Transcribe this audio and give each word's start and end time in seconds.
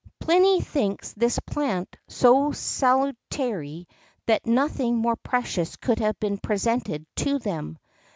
Pliny 0.19 0.61
thinks 0.61 1.13
this 1.13 1.37
plant 1.37 1.95
so 2.07 2.51
salutary 2.53 3.87
that 4.25 4.47
nothing 4.47 4.95
more 4.97 5.15
precious 5.15 5.75
could 5.75 5.99
have 5.99 6.19
been 6.19 6.39
presented 6.39 7.05
to 7.17 7.37
them. 7.37 7.77